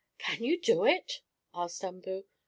"Can 0.17 0.43
you 0.43 0.59
do 0.59 0.83
it?" 0.83 1.21
asked 1.53 1.83
Umboo. 1.83 2.23